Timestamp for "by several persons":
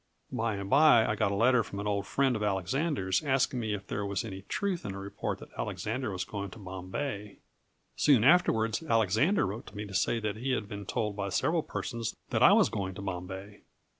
11.15-12.15